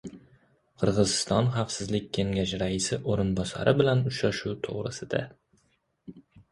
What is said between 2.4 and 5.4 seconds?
raisi o‘rinbosari bilan uchrashuv to‘g‘risida